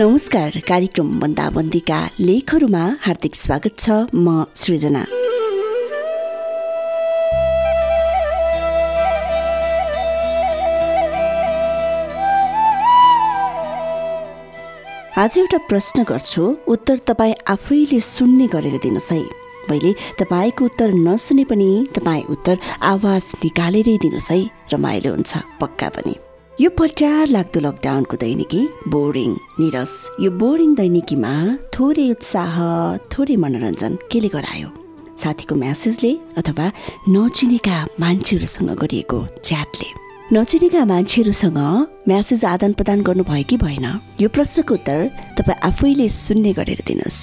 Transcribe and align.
नमस्कार 0.00 0.52
कार्यक्रम 0.68 1.08
बन्दाबन्दीका 1.20 1.96
लेखहरूमा 2.20 2.84
हार्दिक 3.00 3.34
स्वागत 3.36 3.74
छ 3.78 3.96
म 4.14 4.44
सृजना। 4.56 5.02
आज 15.16 15.38
एउटा 15.38 15.58
प्रश्न 15.68 16.04
गर्छु 16.04 16.46
उत्तर 16.68 16.98
तपाईँ 17.06 17.34
आफैले 17.48 18.00
सुन्ने 18.00 18.46
गरेर 18.46 18.78
दिनुहोस् 18.78 19.12
है। 19.12 19.20
मैले 19.70 19.92
तपाईँको 20.20 20.64
उत्तर 20.64 20.96
नसुने 21.08 21.44
पनि 21.44 21.68
तपाईँ 21.94 22.24
उत्तर 22.30 22.58
आवाज 22.94 23.32
निकालेरै 23.44 23.96
दिनुहोस् 23.98 24.32
है 24.32 24.40
रमाइलो 24.72 25.14
हुन्छ 25.14 25.44
पक्का 25.60 25.88
पनि। 25.98 26.16
यो 26.60 26.68
पट्यार 26.78 27.28
लाग्दो 27.34 27.60
लकडाउनको 27.60 28.16
दैनिकी 28.20 28.60
बोरिङ 28.92 29.30
निरस। 29.60 29.92
यो 30.20 30.30
बोरिङ 30.40 30.70
दैनिकीमा 30.80 31.30
थोरै 31.74 32.04
उत्साह 32.14 32.56
थोरै 33.12 33.36
मनोरञ्जन 33.44 33.92
केले 34.10 34.28
गरायो? 34.34 34.68
साथीको 35.22 35.54
म्यासेजले 35.62 36.10
अथवा 36.40 36.66
नचिनेका 37.14 37.76
मान्छेहरूसँग 38.02 38.70
गरिएको 38.82 39.20
च्याटले 39.46 39.88
नचिनेका 40.36 40.82
मान्छेहरूसँग 40.92 41.60
म्यासेज 42.10 42.44
आदान 42.52 42.72
प्रदान 42.76 42.98
गर्नुभयो 43.08 43.44
कि 43.48 43.56
भएन? 43.64 43.86
यो 44.20 44.28
प्रश्नको 44.28 44.74
उत्तर 44.74 44.98
तपाईँ 45.40 45.60
आफैले 45.70 46.08
सुन्ने 46.24 46.52
गरेर 46.60 46.80
दिनुहोस्। 46.88 47.18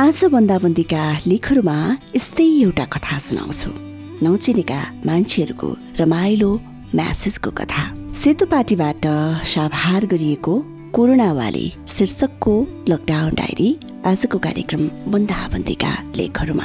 आज 0.00 0.18
बन्दाबन्दीका 0.32 1.02
लेखहरूमा 1.28 1.76
यस्तै 2.16 2.48
एउटा 2.64 2.84
कथा 2.94 3.18
सुनाउँछु। 3.26 3.70
नचिनेका 4.24 4.80
मान्छेहरूको 5.08 5.68
रमाइलो 6.00 6.50
म्यासेजको 6.96 7.52
कथा। 7.60 7.84
सेतो 8.16 8.46
पार्टीबाट 8.46 9.06
साभार 9.44 10.04
गरिएको 10.12 10.52
कोरोनावाली 10.94 11.66
शीर्षकको 11.94 12.52
लकडाउन 12.88 13.34
डायरी 13.34 13.68
आजको 14.06 14.38
कार्यक्रम 14.46 14.88
बन्दाबन्दीका 15.12 15.90
लेखहरूमा। 16.16 16.64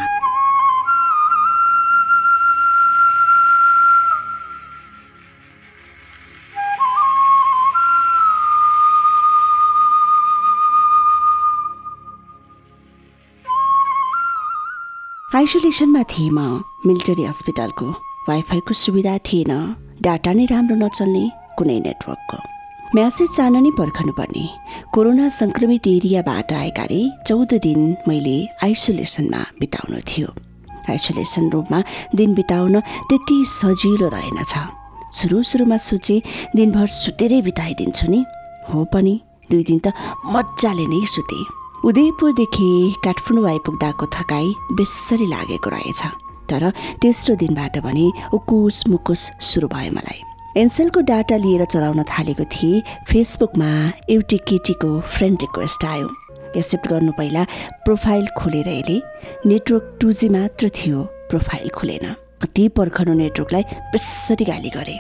आइसोलेसनमा 15.30 16.03
थिएँ 16.13 16.31
म 16.31 16.39
मिलिटरी 16.88 17.23
हस्पिटलको 17.25 17.91
वाइफाईको 18.30 18.73
सुविधा 18.86 19.17
थिएन 19.27 19.53
डाटा 20.02 20.31
नै 20.33 20.45
राम्रो 20.45 20.75
नचल्ने 20.77 21.41
कुनै 21.57 21.80
नेटवर्कको 21.88 22.38
म्यासेज 22.95 23.30
चाहन 23.35 23.55
नै 23.63 23.71
पर्खनुपर्ने। 23.80 24.45
कोरोना 24.94 25.25
सङ्क्रमित 25.31 25.88
एरियाबाट 25.88 26.49
आएकाले 26.53 27.02
चौध 27.27 27.52
दिन 27.66 27.81
मैले 28.08 28.35
आइसोलेसनमा 28.63 29.41
बिताउनु 29.59 29.99
थियो। 30.09 30.27
आइसोलेसन 30.91 31.45
रुममा 31.53 31.80
दिन 32.19 32.33
बिताउन 32.35 32.75
त्यति 33.09 33.38
सजिलो 33.47 34.08
रहेनछ। 34.16 34.53
सुरु 35.17 35.38
सुरुमा 35.49 35.77
सोचे 35.88 36.16
दिनभर 36.55 36.88
सुतेरै 37.02 37.39
बिताइदिन्छु 37.47 38.08
नि। 38.11 38.19
हो 38.69 38.83
पनि 38.93 39.13
दुई 39.52 39.63
दिन 39.69 39.80
त 39.86 39.88
मजाले 40.33 40.86
नै 40.91 41.02
सुते। 41.15 41.39
उदयपुरदेखि 41.88 42.69
काठमाडौँ 43.05 43.49
आइपुग्दाको 43.52 44.05
थकाइ 44.15 44.47
बेसरी 44.77 45.25
लागेको 45.31 45.69
रहेछ। 45.76 46.02
तर 46.49 46.64
तेस्रो 47.02 47.36
दिनबाट 47.39 47.80
भने 47.87 48.05
उकुस 48.36 48.77
मुकुस 48.92 49.21
सुरु 49.39 49.67
भयो 49.67 49.92
मलाई। 49.95 50.21
एनसेलको 50.58 51.02
डाटा 51.02 51.36
लिएर 51.38 51.66
चलाउन 51.66 52.04
थालेको 52.04 52.44
थिएँ। 52.44 52.82
फेसबुकमा 53.08 53.70
एउटी 54.10 54.38
केटीको 54.38 55.00
फ्रेन्ड 55.02 55.42
रिक्वेस्ट 55.42 55.86
आयो। 55.86 56.10
एक्सेप्ट 56.58 56.88
गर्नु 56.88 57.12
पहिला 57.12 57.44
प्रोफाइल 57.86 58.28
खोलेर 58.38 58.67
हेरेँ। 58.67 59.02
नेटवर्क 59.45 59.98
टु 60.02 60.12
जी 60.12 60.30
मात्र 60.30 60.70
थियो 60.70 61.04
प्रोफाइल 61.30 61.70
खुलेन। 61.70 62.06
कति 62.44 62.67
पर्खनु 62.67 63.14
नेटवर्कलाई 63.14 63.64
बेसरी 63.92 64.45
गाली 64.45 64.70
गरे। 64.70 65.00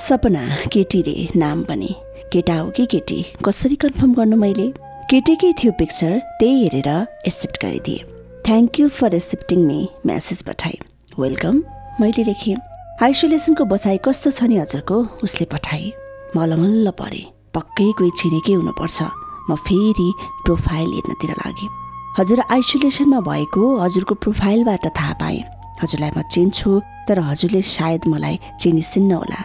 सपना 0.00 0.44
केटी 0.72 1.02
रे 1.02 1.28
नाम 1.36 1.62
पनि। 1.62 1.94
केटा 2.32 2.54
हो 2.54 2.70
कि 2.70 2.86
केटी? 2.86 3.24
कसरी 3.44 3.76
कन्फर्म 3.76 4.14
गर्नु 4.14 4.36
मैले? 4.36 4.66
केटीकै 5.10 5.52
थियो 5.52 5.72
पिक्चर 5.72 6.18
त्यही 6.40 6.62
हेरेर 6.62 6.88
एक्सेप्ट 7.26 7.64
गरिदिएँ। 7.64 8.04
Thank 8.46 8.80
you 8.80 8.88
for 8.88 9.14
accepting 9.14 9.66
me 9.66 9.88
message 10.06 10.42
पठाएँ। 10.42 10.78
वेलकम 11.18 11.62
मैले 12.00 12.24
लेखेँ। 12.24 12.56
आइसोलेसनको 12.98 13.64
बसाइ 13.70 13.98
कस्तो 14.02 14.30
छ 14.34 14.50
नि 14.50 14.56
हजुरको? 14.58 14.96
उसले 15.22 15.44
पठाए। 15.46 15.86
मलमल्ल 16.34 16.90
परे। 16.98 17.22
पक्कै 17.54 17.86
कोही 17.94 18.10
छिनेकै 18.18 18.54
हुनुपर्छ। 18.58 18.98
म 19.46 19.54
फेरि 19.54 20.08
प्रोफाइल 20.46 20.88
हेर्नतिर 20.94 21.30
लागेँ 21.42 21.68
हजुर 22.18 22.40
आइसोलेसनमा 22.50 23.20
भएको 23.22 23.62
हजुरको 23.78 24.14
प्रोफाइलबाट 24.24 24.86
थाहा 24.98 25.14
पाएँ। 25.22 25.38
हजुरलाई 25.82 26.10
म 26.10 26.26
चिन्छु 26.26 26.70
तर 27.06 27.18
हजुरले 27.22 27.62
सायद 27.62 28.10
मलाई 28.10 28.36
चिनिसिन्न 28.58 29.12
होला। 29.14 29.40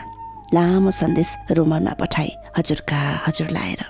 लामो 0.50 0.92
सन्देश 1.02 1.54
रोमनमा 1.54 1.94
पठाए 2.02 2.32
हजुरका 2.58 3.02
हजुर 3.30 3.54
लाएर। 3.54 3.82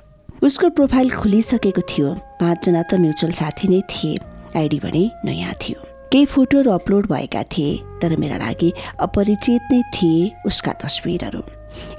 उसको 0.43 0.75
प्रोफाइल 0.75 1.07
खुलिसकेको 1.23 1.81
थियो। 1.87 2.07
पाँचजना 2.43 2.81
त 2.83 2.99
म्युचुअल 2.99 3.31
साथी 3.31 3.67
नै 3.71 3.81
थिए। 3.87 4.19
आइडी 4.59 4.79
भने 4.83 5.03
नयाँ 5.23 5.55
थियो। 5.63 5.92
केही 6.13 6.25
फोटोहरू 6.25 6.71
अपलोड 6.71 7.05
भएका 7.09 7.41
थिए 7.43 7.69
तर 8.01 8.15
मेरा 8.21 8.37
लागि 8.37 8.71
अपरिचित 9.01 9.61
नै 9.71 9.81
थिए 9.93 10.31
उसका 10.45 10.71
तस्विरहरू। 10.81 11.39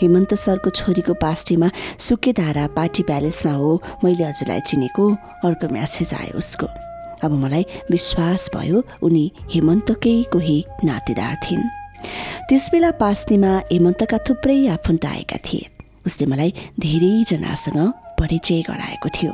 हेमन्त 0.03 0.35
सरको 0.39 0.71
छोरीको 0.71 1.15
पास्टीमा 1.19 1.69
सुकेधारा 1.99 2.67
पार्टी 2.77 3.03
प्यालेसमा 3.03 3.53
हो 3.53 3.71
मैले 4.05 4.25
हजुरलाई 4.25 4.61
चिनेको 4.71 5.05
अर्को 5.45 5.67
म्यासेज 5.75 6.13
आयो 6.15 6.39
उसको। 6.39 6.67
अब 7.27 7.33
मलाई 7.43 7.65
विश्वास 7.91 8.51
भयो 8.55 8.83
उनी 9.03 9.25
हेमन्तकै 9.51 10.15
कोही 10.33 10.59
नातेदार 10.85 11.35
थिइन्। 11.45 11.65
त्यसबेला 12.49 12.91
पास्नीमा 13.03 13.51
हेमन्तका 13.73 14.19
थुप्रै 14.29 14.59
आफन्त 14.77 15.07
आएका 15.07 15.39
थिए। 15.47 15.67
उसले 16.07 16.27
मलाई 16.31 16.55
धेरैजनासँग 16.79 17.81
परिचय 18.21 18.63
गराएको 18.71 19.09
थियो। 19.17 19.33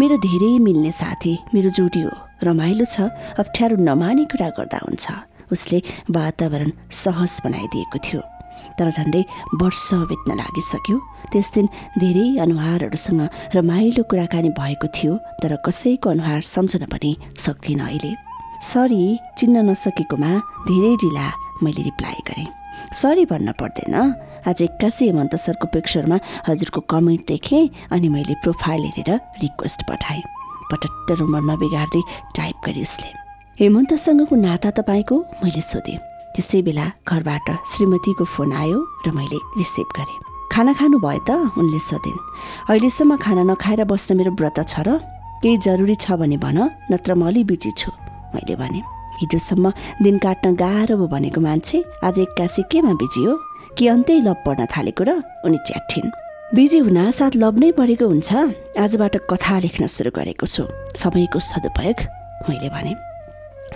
मेरो 0.00 0.16
धेरै 0.24 0.52
मिल्ने 0.64 0.92
साथी 0.92 1.34
मेरो 1.54 1.70
जोडी 1.76 2.02
हो। 2.08 2.27
रमाइलो 2.44 2.84
छ 2.84 3.10
अप्ठ्यारो 3.38 3.76
नमाने 3.82 4.24
कुरा 4.32 4.48
गर्दा 4.58 4.78
हुन्छ। 4.84 5.06
उसले 5.52 5.78
वातावरण 6.10 6.70
सहज 6.92 7.40
बनाइदिएको 7.44 7.98
थियो। 7.98 8.20
तर 8.78 8.90
झन्डै 8.90 9.22
वर्ष 9.62 9.88
बित्न 10.10 10.36
लागिसक्यो। 10.38 10.96
त्यस 11.32 11.50
दिन 11.54 11.66
धेरै 11.98 12.26
अनुहारहरूसँग 12.44 13.22
रमाइलो 13.54 14.02
कुराकानी 14.10 14.50
भएको 14.58 14.86
थियो 14.96 15.16
तर 15.42 15.56
कसैको 15.66 16.10
अनुहार 16.10 16.40
सम्झन 16.54 16.84
पनि 16.92 17.16
सक्दिनँ 17.38 17.86
अहिले। 17.86 18.12
सरी 18.62 19.02
चिन्न 19.38 19.70
नसकेकोमा 19.70 20.30
धेरै 20.68 20.94
ढिला 21.02 21.26
मैले 21.62 21.82
रिप्लाई 21.82 22.20
गरेँ। 22.28 22.48
सरी 22.92 23.24
भन्न 23.30 23.52
पर्दैन। 23.60 23.94
आज 24.48 24.62
एक्कासी 24.62 25.06
हेमन्त 25.06 25.34
सरको 25.36 25.66
पिक्चरमा 25.74 26.18
हजुरको 26.48 26.80
कमेन्ट 26.90 27.26
देखेँ 27.28 27.68
अनि 27.92 28.08
मैले 28.08 28.34
प्रोफाइल 28.42 28.82
हेरेर 28.96 29.20
रिक्वेस्ट 29.42 29.82
पठाएँ। 29.90 30.22
पटट्ट 30.70 31.08
रुमरमा 31.18 31.54
बिगार्दै 31.56 32.02
टाइप 32.36 32.56
गरे 32.66 32.82
उसले। 32.82 33.08
हेमन्तसँगको 33.60 34.34
नाता 34.36 34.70
तपाईँको? 34.78 35.16
मैले 35.42 35.60
सोधेँ। 35.60 35.98
त्यसै 36.34 36.62
बेला 36.62 36.86
घरबाट 37.08 37.48
श्रीमतीको 37.72 38.24
फोन 38.24 38.52
आयो 38.52 38.78
र 39.06 39.10
मैले 39.10 39.38
रिसिभ 39.58 39.88
गरेँ। 39.96 40.18
खाना 40.52 40.72
खानु 40.72 40.98
भयो 40.98 41.20
त? 41.28 41.30
उनले 41.58 41.78
सोधिन्। 41.78 42.18
अहिलेसम्म 42.70 43.16
खाना 43.16 43.42
नखाएर 43.50 43.84
बस्न 43.84 44.16
मेरो 44.16 44.32
व्रत 44.38 44.58
छ 44.68 44.80
र? 44.86 44.98
केही 45.42 45.56
जरुरी 45.58 45.94
छ 45.94 46.18
भने 46.20 46.36
भन 46.36 46.58
नत्र 46.92 47.14
म 47.14 47.26
अलि 47.26 47.42
बिजी 47.44 47.70
छु 47.74 47.90
मैले 48.34 48.54
भने। 48.54 48.80
हिजोसम्म 49.20 49.66
दिन 50.02 50.16
काट्न 50.18 50.54
गाह्रो 50.54 50.94
भयो 50.96 51.08
भनेको 51.10 51.40
मान्छे 51.40 51.76
आज 52.06 52.18
एक्कासी 52.18 52.62
केमा 52.70 52.92
बिजी 52.94 53.22
हो? 53.26 53.34
कि 53.76 53.86
अन्तै 53.86 54.20
लप 54.26 54.38
पर्न 54.46 54.66
थालेको 54.66 55.02
र 55.04 55.10
उनी 55.44 55.58
च्याठिन्। 55.66 56.27
बिजी 56.54 56.78
हुन 56.78 57.10
साथ 57.12 57.34
लभ 57.36 57.58
नै 57.60 57.70
परेको 57.76 58.06
हुन्छ। 58.08 58.30
आजबाट 58.80 59.16
कथा 59.30 59.56
लेख्न 59.64 59.86
सुरु 59.86 60.10
गरेको 60.16 60.46
छु। 60.48 60.64
समयको 60.96 61.38
सदुपयोग 61.44 61.98
मैले 62.48 62.68
भने। 62.72 62.92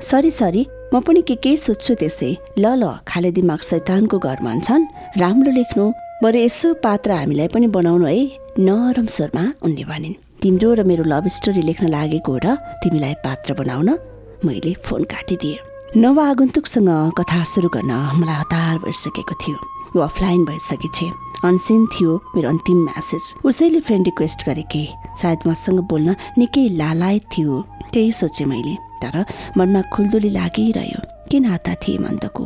सरी 0.01 0.31
सरी 0.31 0.63
म 0.95 1.01
पनि 1.05 1.21
के 1.29 1.37
के 1.37 1.53
सोध्छु 1.57 1.95
त्यसै। 2.01 2.31
ल 2.57 2.65
ल 2.81 3.05
खाले 3.05 3.31
दिमाग 3.37 3.61
शैतानको 3.61 4.17
घर 4.19 4.39
मान्छन्। 4.41 4.89
राम्रो 5.21 5.53
लेख्नु। 5.53 5.85
बरु 6.25 6.39
यसो 6.49 6.69
पात्र 6.81 7.13
हामीलाई 7.13 7.49
पनि 7.53 7.67
बनाउनु 7.77 8.07
है। 8.09 8.41
नरम 8.57 9.07
स्वरमा 9.07 9.45
उनले 9.61 9.85
भनिन्। 9.85 10.17
तिम्रो 10.41 10.69
र 10.73 10.81
मेरो 10.89 11.05
लभ 11.05 11.29
स्टोरी 11.29 11.63
लेख्न 11.69 11.93
लागेको 11.93 12.33
र 12.41 12.57
तिमीलाई 12.81 13.15
पात्र 13.21 13.53
बनाउन 13.53 13.89
मैले 14.49 14.73
फोन 14.81 15.05
काटिदिएँ। 15.13 15.61
नव 16.01 16.17
आगन्तुकसँग 16.25 16.91
कथा 17.21 17.41
सुरु 17.53 17.69
गर्न 17.69 17.93
मलाई 18.17 18.37
हतार 18.41 18.75
भइसकेको 18.81 19.35
थियो। 19.45 19.57
अफलाइन 20.01 20.41
भइसकेछे। 20.49 21.31
अनसिन 21.44 21.87
थियो 21.93 22.17
मेरो 22.35 22.49
अन्तिम 22.49 22.79
म्यासेज। 22.85 23.25
उसैले 23.44 23.81
फ्रेन्ड 23.81 24.06
रिक्वेस्ट 24.06 24.47
गरेके 24.47 24.85
सायद 25.21 25.39
मसँग 25.47 25.81
बोल्न 25.91 26.15
निकै 26.39 26.69
लालायत 26.79 27.25
थियो 27.33 27.61
त्यही 27.93 28.12
सोचेँ 28.12 28.47
मैले 28.47 28.75
तर 29.03 29.25
मनमा 29.56 29.81
खुल्दुली 29.93 30.31
लागिरह्यो। 30.31 31.00
के 31.31 31.39
नाता 31.41 31.75
थिए 31.83 31.99
मन्तको 31.99 32.44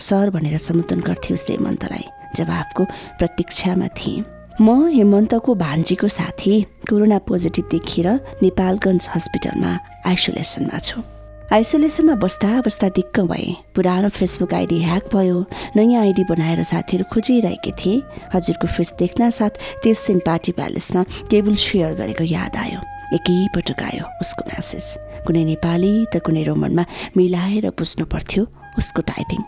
सर 0.00 0.30
भनेर 0.30 0.56
सम्बोधन 0.58 1.00
गर्थे 1.06 1.34
उसले 1.34 1.56
मन्तलाई 1.58 2.04
जवाफको 2.36 2.84
प्रतीक्षामा 3.18 3.88
थिएँ। 3.98 4.24
म 4.60 4.88
हेमन्तको 4.90 5.54
भान्जीको 5.54 6.08
साथी 6.08 6.54
कोरोना 6.88 7.18
पोजिटिभ 7.28 7.68
देखिएर 7.70 8.08
नेपालगञ्ज 8.42 9.08
हस्पिटलमा 9.14 9.72
आइसोलेसनमा 10.06 10.78
छु। 10.78 11.00
आइसोलेसनमा 11.48 12.14
बस्दा 12.20 12.60
बस्दा 12.60 12.88
दिक्क 12.92 13.20
भएँ। 13.24 13.72
पुरानो 13.72 14.08
फेसबुक 14.12 14.52
आइडी 14.54 14.78
ह्याक 14.84 15.04
भयो। 15.08 15.36
नयाँ 15.76 16.00
आइडी 16.00 16.24
बनाएर 16.28 16.62
साथीहरू 16.62 17.04
खोजिरहेकी 17.08 17.72
थिएँ। 17.72 18.02
हजुरको 18.34 18.66
फेस 18.68 18.92
देख्न 19.00 19.30
साथ 19.32 19.80
त्यस 19.80 20.04
दिन 20.06 20.18
पार्टी 20.28 20.52
प्यालेसमा 20.52 21.04
टेबल 21.32 21.54
सेयर 21.56 21.94
गरेको 21.96 22.24
याद 22.28 22.56
आयो। 22.56 22.80
एकैपटक 23.16 23.80
आयो 23.80 24.04
उसको 24.20 24.44
म्यासेज। 24.44 24.86
कुनै 25.24 25.44
नेपाली 25.48 25.92
त 26.12 26.20
कुनै 26.20 26.44
रोमनमा 26.44 26.84
मिलाएर 27.16 27.72
बुझ्नु 27.72 28.04
पर्थ्यो 28.12 28.42
उसको 28.76 29.00
टाइपिङ। 29.08 29.40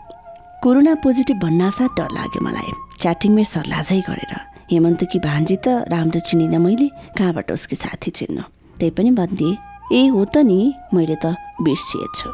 कोरोना 0.65 0.93
पोजिटिभ 1.05 1.37
भन्नासाथ 1.37 1.91
डर 2.01 2.09
लाग्यो 2.17 2.41
मलाई। 2.41 2.71
च्याटिङमै 2.97 3.45
सर्लाजै 3.45 4.01
गरेर। 4.09 4.33
हेमन्तकी 4.73 5.19
भान्जी 5.21 5.57
त 5.61 5.85
राम्रो 5.85 6.19
चिनिनँ 6.25 6.65
मैले। 6.65 6.87
कहाँबाट 7.13 7.51
उसकी 7.53 7.75
साथी 7.77 8.09
चिन्नु? 8.09 8.41
त्यही 8.81 8.91
पनि 8.97 9.11
भनिदिएँ 9.21 9.57
ए 9.93 10.07
हो 10.09 10.25
त 10.25 10.41
नि। 10.49 10.59
मैले 10.97 11.15
त 11.21 11.37
बिर्सिएछु। 11.63 12.29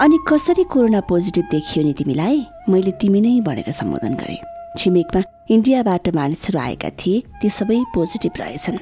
अनि 0.00 0.18
कसरी 0.28 0.64
कोरोना 0.64 1.00
पोजिटिभ 1.00 1.44
देखियो 1.50 1.84
नि 1.84 1.92
तिमीलाई? 1.92 2.38
मैले 2.68 2.90
तिमी 3.00 3.20
नै 3.20 3.40
भनेर 3.40 3.70
सम्बोधन 3.72 4.14
गरेँ। 4.14 4.40
छिमेकमा 4.78 5.22
इन्डियाबाट 5.50 6.08
मानिसहरू 6.16 6.58
आएका 6.58 6.90
थिए 7.00 7.22
ती 7.40 7.50
सबै 7.50 7.78
पोजिटिभ 7.94 8.32
रहेछन्। 8.38 8.78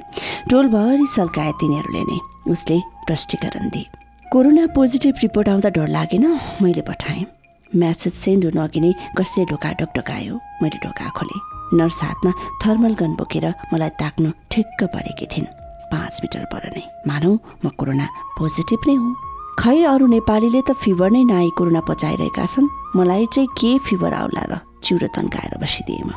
टोलभरि 0.49 1.05
सल्काए 1.15 1.51
तिनीहरूले 1.61 2.03
नै 2.09 2.19
उसले 2.51 2.77
प्रष्टीकरण 3.07 3.69
दिए। 3.69 3.85
कोरोना 4.31 4.65
पोजिटिभ 4.75 5.15
रिपोर्ट 5.21 5.49
आउँदा 5.49 5.69
डर 5.69 5.87
लागेन? 5.87 6.25
मैले 6.61 6.81
पठाएँ। 6.81 7.25
म्यासेज 7.71 8.13
सेन्ड 8.13 8.45
हुनु 8.45 8.61
अघि 8.61 8.79
नै 8.79 8.91
कसले 9.17 9.45
ढोका 9.45 9.69
डकडकायो 9.79 10.35
मैले 10.61 10.77
ढोका 10.83 11.09
खोलेँ। 11.17 11.41
नर्स 11.79 12.03
हातमा 12.03 12.31
थर्मल 12.63 12.93
गन 12.99 13.11
बोकेर 13.15 13.45
मलाई 13.73 13.89
ताक्नु 14.01 14.29
ठिक्क 14.51 14.79
परेकी 14.95 15.25
थिइन्। 15.25 15.53
पाँच 15.91 16.19
मिटर 16.23 16.45
पर 16.51 16.63
नै। 16.75 16.83
मानौ 17.07 17.31
म 17.63 17.69
कोरोना 17.75 18.07
पोजिटिभ 18.39 18.81
नै 18.87 18.95
हुँ। 18.95 19.30
खै 19.59 19.83
अरू 19.83 20.05
नेपालीले 20.07 20.61
त 20.67 20.71
फिभर 20.79 21.09
नै 21.11 21.23
नआई 21.27 21.49
कोरोना 21.57 21.81
पचाइरहेका 21.89 22.45
छन्? 22.45 22.67
मलाई 22.95 23.25
चाहिँ 23.35 23.49
के 23.59 23.71
फिभर 23.87 24.13
आउला 24.13 24.43
र 24.47 24.53
चिउरो 24.83 25.07
तन्काएर 25.15 25.57
बसिदिएँ 25.59 26.03
म? 26.07 26.11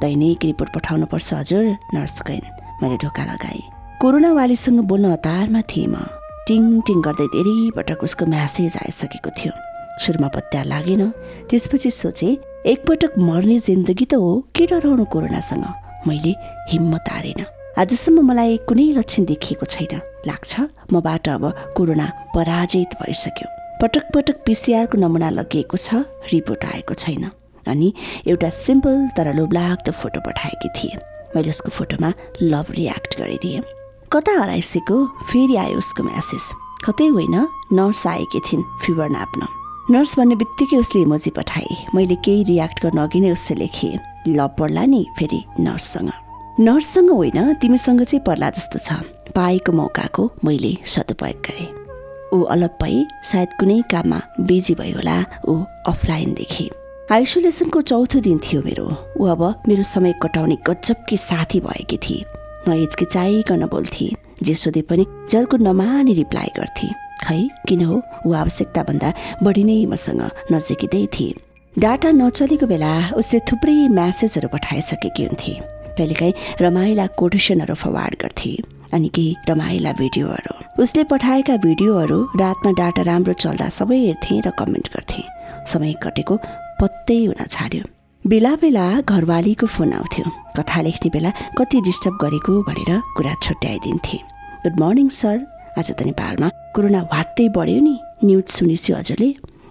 दैनिक 0.00 0.44
रिपोर्ट 0.50 0.70
पठाउनु 0.74 1.06
पर्छ 1.10 1.28
हजुर 1.34 1.64
नर्स 1.94 2.16
गइन् 2.28 2.46
मैले 2.82 2.96
ढोका 3.02 3.24
लगाएँ। 3.26 3.62
कोरोना 4.00 4.30
वालीसँग 4.38 4.80
बोल्न 4.86 5.06
हतारमा 5.12 5.60
थिएँ 5.66 5.90
म। 5.90 5.96
टिङ 6.46 6.62
टिङ 6.86 6.98
गर्दै 7.02 7.26
धेरै 7.34 7.56
पटक 7.76 8.00
उसको 8.06 8.24
म्यासेज 8.30 8.76
आइसकेको 8.86 9.30
थियो। 9.34 9.52
सुरुमा 10.02 10.28
पत्ता 10.36 10.62
लागेन। 10.72 11.02
त्यसपछि 11.50 11.90
सोचे 11.90 12.28
एकपटक 12.70 13.12
मर्ने 13.18 13.58
जिन्दगी 13.66 14.06
त 14.06 14.14
हो 14.14 14.30
के 14.54 14.64
डराउनु 14.70 15.04
कोरोनासँग? 15.10 15.64
मैले 16.06 16.32
हिम्मत 16.70 17.06
हारेन। 17.10 17.40
आजसम्म 17.82 18.22
मलाई 18.30 18.56
कुनै 18.68 18.86
लक्षण 18.98 19.24
देखिएको 19.26 19.66
छैन। 19.66 20.00
लाग्छ। 20.26 20.60
मबाट 20.92 21.28
अब 21.28 21.44
कोरोना 21.76 22.06
पराजित 22.34 22.94
भइसक्यो। 23.02 23.48
पटक 23.82 24.04
पटक 24.14 24.36
पिसिआरको 24.46 24.98
नमुना 24.98 25.30
लगिएको 25.30 25.76
छ 25.76 25.94
रिपोर्ट 26.32 26.64
आएको 26.64 26.94
छैन। 26.94 27.30
अनि 27.66 27.92
एउटा 28.28 28.48
सिम्पल 28.48 29.08
तर 29.16 29.32
लोभलाग्दो 29.34 29.92
फोटो 29.92 30.20
पठाएकी 30.20 30.68
थिए। 30.76 30.96
मैले 31.36 31.50
उसको 31.50 31.70
फोटोमा 31.70 32.12
लभ 32.42 32.66
रियाक्ट 32.70 33.18
गरिदिएँ। 33.18 33.62
कता 34.12 34.32
हराइसकेको 34.32 34.96
फेरि 35.30 35.56
आयो 35.56 35.78
उसको 35.78 36.02
म्यासेज। 36.02 36.44
कतै 36.86 37.06
होइन 37.06 37.36
नर्स 37.72 38.06
आएकी 38.06 38.40
थिइन् 38.40 38.62
फिभर 38.86 39.08
नाप्न। 39.10 39.46
नर्स 39.90 40.18
भन्ने 40.18 40.36
बित्तिकै 40.36 40.76
उसले 40.76 41.02
इमोजी 41.02 41.30
पठाए। 41.30 41.76
मैले 41.94 42.14
केही 42.14 42.44
रियाक्ट 42.44 42.82
गर्न 42.82 42.98
अघि 42.98 43.20
नै 43.20 43.30
उसले 43.30 43.56
लेखेँ 43.56 43.98
लभ 44.28 44.54
पर्ला 44.58 44.84
नि 44.84 45.06
फेरि 45.18 45.40
नर्ससँग। 45.60 46.10
नर्ससँग 46.60 47.10
होइन 47.10 47.54
तिमीसँग 47.54 48.02
चाहिँ 48.02 48.24
पर्ला 48.26 48.50
जस्तो 48.50 48.78
छ। 48.78 48.92
पाएको 49.36 49.72
मौकाको 49.72 50.30
मैले 50.44 50.76
सदुपयोग 50.86 51.40
गरेँ। 51.46 51.68
ऊ 52.34 52.42
अलप 52.52 52.78
भई 52.82 53.04
सायद 53.22 53.48
कुनै 53.60 53.80
काममा 53.90 54.20
बिजी 54.40 54.74
भयो 54.74 54.96
होला 54.96 55.16
ऊ 55.48 55.54
अफलाइन 55.86 56.32
देखेँ। 56.34 56.68
आइसोलेसनको 57.12 57.80
चौथो 57.80 58.20
दिन 58.20 58.38
थियो 58.44 58.62
मेरो। 58.62 58.86
ऊ 59.20 59.24
अब 59.26 59.42
मेरो 59.68 59.82
समय 59.84 60.14
कटाउने 60.22 60.56
गजबकी 60.66 61.16
साथी 61.16 61.60
भएकी 61.60 61.96
थिए 62.04 62.24
न 62.68 62.72
हिचकिचाइकन 62.72 63.66
बोल्थे 63.66 64.08
जे 64.42 64.54
सोधे 64.54 64.82
पनि 64.82 65.06
जर्को 65.30 65.56
नमानी 65.56 66.14
रिप्लाई 66.14 66.50
गर्थे। 66.56 66.88
खै 67.24 67.40
किन 67.68 67.84
हो? 67.84 68.02
ऊ 68.26 68.32
आवश्यकताभन्दा 68.32 69.12
बढी 69.42 69.64
नै 69.64 69.84
मसँग 69.86 70.22
नजिकै 70.52 71.06
थिए 71.14 71.34
डाटा 71.76 72.10
नचलेको 72.10 72.66
बेला 72.66 72.92
उसले 73.16 73.40
थुप्रै 73.48 73.76
म्यासेजहरू 73.88 74.48
पठाइसकेकी 74.48 75.24
हुन्थे। 75.24 75.52
कहिलेकाहीँ 75.96 76.34
रमाइला 76.60 77.06
कोटेसनहरू 77.20 77.74
फरवार्ड 77.74 78.16
गर्थे। 78.22 78.52
अनि 78.94 79.08
केही 79.08 79.34
रमाइला 79.48 79.92
भिडियोहरू। 79.92 80.82
उसले 80.82 81.04
पठाएका 81.04 81.56
भिडियोहरू 81.56 82.18
रातमा 82.40 82.70
डाटा 82.72 83.02
राम्रो 83.02 83.32
चल्दा 83.32 83.68
सबै 83.68 83.98
हेर्थे 83.98 84.40
र 84.46 84.50
कमेन्ट 84.58 84.88
गर्थे। 84.94 85.22
समय 85.72 85.92
कटेको 86.02 86.34
पत्तै 86.80 87.18
हुन 87.24 87.40
छाड्यो। 87.50 87.82
बेला 88.24 88.54
बेला 88.62 88.86
घरवालीको 89.00 89.66
फोन 89.66 89.92
आउँथ्यो। 89.92 90.24
कथा 90.58 90.80
लेख्ने 90.82 91.10
बेला 91.10 91.30
कति 91.58 91.80
डिस्टर्ब 91.80 92.18
गरेको 92.22 92.52
भनेर 92.62 92.90
कुरा 93.16 93.34
छुट्याइदिन्थे। 93.42 94.18
गुड 94.64 94.80
मर्निङ 94.80 95.08
सर 95.20 95.36
आज 95.78 95.88
त 95.92 96.02
नेपालमा 96.02 96.48
कोरोना 96.74 97.00
वात्तै 97.12 97.48
बढ्यो 97.56 97.80
नि। 97.80 97.94
न्युज 98.24 98.46
सुनेछु 98.56 98.94
हजुरले। 98.94 99.28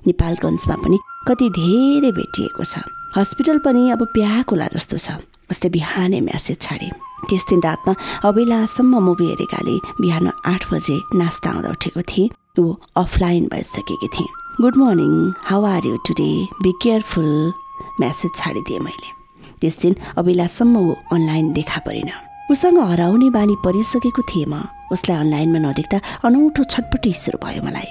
नेपालगञ्जमा 0.07 0.75
पनि 0.83 0.97
कति 1.27 1.47
धेरै 1.59 2.11
भेटिएको 2.11 2.63
छ। 2.63 2.83
हस्पिटल 3.17 3.57
पनि 3.65 3.89
अब 3.91 4.01
प्याकोला 4.15 4.67
जस्तो 4.75 4.97
छ। 4.97 5.07
उसले 5.51 5.69
बिहानै 5.75 6.19
म्यासेज 6.27 6.57
छाडे। 6.61 6.89
त्यस 7.29 7.43
दिन 7.49 7.59
रातमा 7.65 7.93
अबेलासम्म 8.27 8.93
मुभी 9.07 9.25
हेरेकाले 9.29 9.75
बिहान 10.01 10.27
आठ 10.45 10.61
बजे 10.71 10.95
नास्ता 11.19 11.49
आउँदा 11.49 11.69
उठेको 11.75 12.01
थिएँ। 12.11 12.29
ऊ 12.59 12.63
अफलाइन 13.01 13.43
भइसकेकी 13.53 14.07
थिएँ। 14.15 14.33
Good 14.61 14.75
morning 14.77 15.13
how 15.49 15.63
are 15.65 15.85
you 15.87 15.97
today? 16.07 16.29
Be 16.63 16.71
careful 16.83 17.31
message 17.99 18.31
छाडिदिएँ 18.35 18.79
मैले। 18.79 19.09
त्यस 19.61 19.75
दिन 19.81 19.93
अबेलासम्म 20.19 20.75
ऊ 20.77 20.93
अनलाइन 21.15 21.51
देखा 21.53 21.79
परेन। 21.87 22.11
उसँग 22.51 22.79
हराउने 22.91 23.29
बानी 23.35 23.55
परिसकेको 23.65 24.21
थिएँ 24.21 24.45
म। 24.45 24.63
उसलाई 24.93 25.17
अनलाइनमा 25.17 25.59
नदेख्दा 25.65 25.97
अनौठो 26.25 26.63
छटपटी 26.63 27.11
सुरु 27.13 27.37
भयो 27.43 27.61
मलाई। 27.65 27.89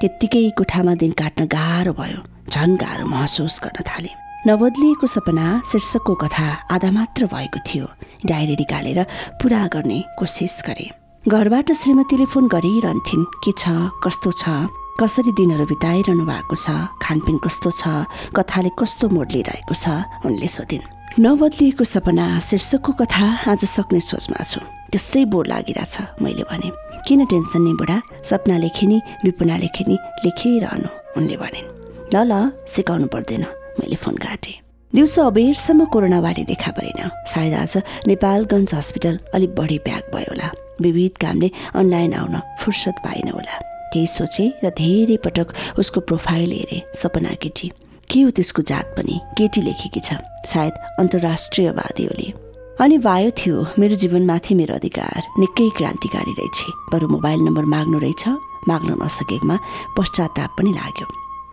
त्यत्तिकै 0.00 0.44
कोठामा 0.58 0.94
दिन 1.02 1.12
काट्न 1.20 1.44
गाह्रो 1.50 1.92
भयो। 2.00 2.20
झन् 2.52 2.78
गाह्रो 2.82 3.04
महसुस 3.10 3.60
गर्न 3.64 3.82
थालेँ। 3.82 4.14
नबदलिएको 4.46 5.06
सपना 5.06 5.62
शीर्षकको 5.66 6.14
कथा 6.14 6.48
आधा 6.70 6.90
मात्र 6.90 7.26
भएको 7.26 7.58
थियो। 7.66 7.86
डायरी 8.26 8.54
निकालेर 8.54 9.02
पुरा 9.42 9.66
गर्ने 9.66 9.98
कोसिस 10.18 10.62
गरेँ। 10.66 10.90
घरबाट 11.26 11.72
श्रीमतीले 11.72 12.24
फोन 12.30 12.46
गरिरहन्थिन् 12.48 13.24
के 13.42 13.52
छ? 13.58 13.90
कस्तो 14.06 14.30
छ? 14.30 14.70
कसरी 15.02 15.32
दिनहरू 15.34 15.66
बिताइरहनु 15.66 16.24
भएको 16.30 16.54
छ? 16.54 16.70
खानपिन 17.02 17.36
कस्तो 17.42 17.70
छ? 17.70 18.06
कथाले 18.38 18.70
कस्तो 18.78 19.08
मोड 19.10 19.28
लिइरहेको 19.34 19.74
छ? 19.74 19.84
उनले 20.22 20.46
सोधिन्। 20.46 21.18
नबदलिएको 21.18 21.84
सपना 21.84 22.38
शीर्षकको 22.38 22.92
कथा 23.02 23.50
आज 23.50 23.66
सक्ने 23.66 24.00
सोचमा 24.00 24.46
छु। 24.46 24.60
त्यसै 24.94 25.24
बोर 25.26 25.46
लागिरहेछ 25.50 26.22
मैले 26.22 26.46
भने। 26.46 26.70
किन 27.02 27.26
टेन्सन 27.26 27.62
नि 27.66 27.72
बुढा? 27.74 27.98
सपना 28.22 28.56
लेखे 28.62 28.86
नि 28.86 29.02
विपना 29.26 29.56
लेखे 29.58 29.84
नि 29.90 29.98
लेखिरहनु। 30.22 30.88
उनले 31.18 31.36
भनिन्। 31.36 31.66
ल 32.14 32.16
ल 32.30 32.32
सिकाउनु 32.62 33.06
पर्दैन। 33.10 33.65
मैले 33.80 33.96
फोन 33.96 34.16
काटेँ। 34.16 34.54
दिउँसो 34.92 35.22
अबेरसम्म 35.26 35.84
कोरोनावाली 35.84 36.44
देखा 36.44 36.70
परेन। 36.70 37.10
सायद 37.26 37.54
आज 37.54 37.76
नेपालगञ्ज 38.06 38.74
हस्पिटल 38.74 39.18
अलिक 39.34 39.54
बढी 39.54 39.78
प्याक 39.78 40.10
भयो 40.14 40.30
होला। 40.30 40.50
विविध 40.80 41.16
कामले 41.20 41.50
अनलाइन 41.74 42.14
आउन 42.14 42.40
फुर्सद 42.60 42.96
पाइन 43.04 43.28
होला। 43.28 43.58
केही 43.92 44.06
सोचे 44.06 44.44
र 44.64 44.70
धेरै 44.70 45.16
पटक 45.24 45.78
उसको 45.78 46.00
प्रोफाइल 46.00 46.50
हेरे 46.52 46.82
सपना 46.94 47.32
केटी। 47.42 47.68
के 48.10 48.20
हो 48.20 48.30
त्यसको 48.30 48.62
जात 48.62 48.94
पनि? 48.96 49.20
केटी 49.38 49.60
लेखेकी 49.62 50.00
छ। 50.00 50.20
सायद 50.46 50.72
अन्तर्राष्ट्रियवादी 51.00 52.04
होले 52.06 52.28
अनि 52.80 52.96
वायो 52.98 53.30
थियो 53.30 53.66
मेरो 53.78 53.94
जीवनमाथि 53.96 54.54
मेरो 54.54 54.74
अधिकार। 54.74 55.20
निकै 55.38 55.68
क्रान्तिकारी 55.76 56.32
रहेछ। 56.38 56.58
बरु 56.92 57.08
मोबाइल 57.08 57.40
नम्बर 57.40 57.64
माग्नु 57.64 57.98
रहेछ। 57.98 58.28
माग्न 58.68 58.98
नसकेकोमा 59.02 59.56
पश्चाताप 59.98 60.50
पनि 60.58 60.72
लाग्यो। 60.72 61.06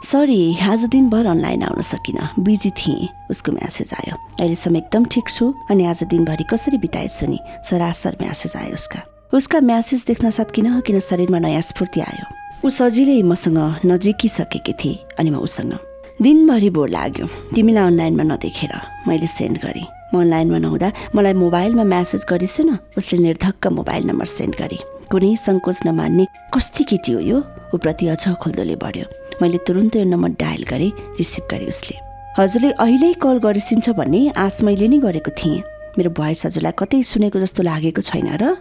सरी 0.03 0.57
आज 0.59 0.83
दिनभर 0.91 1.25
अनलाइन 1.25 1.61
आउन 1.63 1.81
सकिनँ। 1.81 2.27
बिजी 2.43 2.69
थिएँ 2.75 3.07
उसको 3.31 3.51
म्यासेज 3.51 3.93
आयो। 3.93 4.15
अहिलेसम्म 4.39 4.75
एकदम 4.75 5.05
ठिक 5.05 5.29
छु 5.29 5.45
अनि 5.71 5.85
आज 5.85 6.03
दिनभरि 6.11 6.43
कसरी 6.51 6.77
बिताएछु 6.77 7.27
नि? 7.27 7.39
सरासर 7.63 8.17
म्यासेज 8.21 8.55
आयो 8.55 8.73
उसका। 8.73 8.99
उसका 9.33 9.59
म्यासेज 9.63 10.03
देख्न 10.07 10.29
साथ 10.29 10.51
किन 10.55 10.79
किन 10.83 10.99
शरीरमा 10.99 11.39
नयाँ 11.39 11.61
स्फूर्ति 11.61 12.01
आयो। 12.01 12.25
ऊ 12.67 12.69
सजिलै 12.69 13.21
मसँग 13.23 13.59
नजिकिसकेकी 13.85 14.73
थिए 14.75 14.99
अनि 15.19 15.29
म 15.31 15.39
उसँग। 15.39 15.71
दिनभरि 16.19 16.69
बोर 16.75 16.89
लाग्यो। 16.89 17.27
तिमीलाई 17.55 17.87
अनलाइनमा 17.87 18.23
नदेखेर 18.27 18.73
मैले 19.07 19.27
सेन्ड 19.27 19.57
गरेँ। 19.63 19.87
म 20.11 20.19
अनलाइनमा 20.19 20.57
नहुँदा 20.67 20.91
मलाई 21.15 21.33
मोबाइलमा 21.33 21.83
म्यासेज 21.83 22.25
गरिस् 22.27 22.59
न 22.67 22.77
उसले 22.99 23.23
निर्धक्क 23.23 23.67
मोबाइल 23.71 24.11
नम्बर 24.11 24.27
सेन्ड 24.27 24.55
गरे। 24.59 24.79
कुनै 25.11 25.35
सङ्कोच 25.39 25.79
नमान्ने 25.87 26.25
कस्ती 26.53 26.83
केटी 26.91 27.11
हो 27.13 27.19
यो? 27.19 27.37
ऊप्रति 27.73 28.07
अझ 28.07 28.23
खोल्दोले 28.41 28.75
बढ्यो। 28.75 29.05
मैले 29.43 29.59
तुरुन्त 29.67 29.95
यो 29.95 30.03
नम्बर 30.07 30.39
डायल 30.39 30.63
गरेँ 30.71 30.91
रिसिभ 31.19 31.45
गरेँ 31.51 31.67
उसले। 31.67 31.95
हजुरले 32.39 32.71
अहिल्यै 32.79 33.13
कल 33.19 33.37
गरिसिन्छ 33.43 33.89
भन्ने 33.99 34.21
आश 34.39 34.63
मैले 34.63 34.87
नै 34.87 34.97
गरेको 35.03 35.31
थिएँ। 35.35 35.61
मेरो 35.99 36.09
भोइस 36.17 36.45
हजुरलाई 36.45 36.73
कतै 36.79 37.03
सुनेको 37.03 37.37
जस्तो 37.43 37.61
लागेको 37.69 38.01
छैन 38.01 38.29
र 38.41 38.55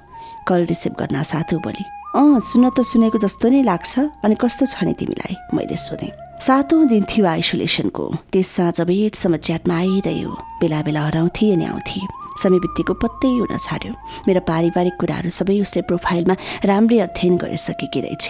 कल 0.44 0.66
रिसिभ 0.68 0.92
गर्न 0.98 1.22
साथु 1.22 1.56
बोली 1.64 1.84
अँ 2.12 2.40
सुन 2.44 2.68
त 2.76 2.84
सुनेको 2.84 3.18
जस्तो 3.24 3.48
नै 3.48 3.62
लाग्छ 3.64 3.92
अनि 4.20 4.34
कस्तो 4.36 4.66
छ 4.68 4.84
नि 4.84 4.92
तिमीलाई? 5.00 5.34
मैले 5.56 5.76
सोधेँ। 5.80 6.12
सातौँ 6.44 6.84
दिन 6.90 7.04
थियो 7.08 7.24
आइसोलेसनको। 7.24 8.04
त्यस 8.32 8.48
साँझ 8.52 8.80
बेटसम्म 8.84 9.36
च्याटमा 9.46 9.76
आइरह्यो। 9.78 10.30
बेला 10.60 10.80
बेला 10.82 11.02
हराउँथे 11.08 11.46
अनि 11.54 11.64
आउँथे। 11.64 12.00
समय 12.38 12.58
बित्तिको 12.58 12.94
पत्तै 12.94 13.28
हुन 13.28 13.56
छाड्यो। 13.56 13.92
मेरो 14.28 14.40
पारिवारिक 14.40 14.94
कुराहरू 15.00 15.30
सबै 15.30 15.60
उसले 15.60 15.82
प्रोफाइलमा 15.82 16.34
राम्रै 16.64 16.98
अध्ययन 16.98 17.36
गरिसकेकी 17.36 18.00
रहेछ। 18.00 18.26